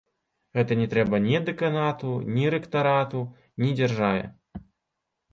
[0.59, 3.21] Гэта не трэба ні дэканату, ні рэктарату,
[3.65, 4.25] ні дзяржаве.